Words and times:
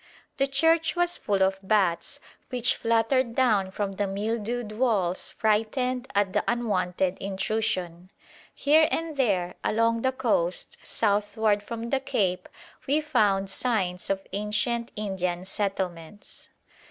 The 0.37 0.47
church 0.47 0.95
was 0.95 1.19
full 1.19 1.43
of 1.43 1.59
bats, 1.61 2.19
which 2.49 2.75
fluttered 2.75 3.35
down 3.35 3.69
from 3.69 3.91
the 3.91 4.07
mildewed 4.07 4.71
walls 4.71 5.29
frightened 5.29 6.07
at 6.15 6.33
the 6.33 6.43
unwonted 6.47 7.19
intrusion. 7.19 8.09
Here 8.51 8.87
and 8.89 9.15
there 9.15 9.53
along 9.63 10.01
the 10.01 10.11
coast 10.11 10.79
southward 10.81 11.61
from 11.61 11.91
the 11.91 11.99
cape 11.99 12.49
we 12.87 12.99
found 12.99 13.47
signs 13.51 14.09
of 14.09 14.25
ancient 14.33 14.91
Indian 14.95 15.45
settlements. 15.45 16.49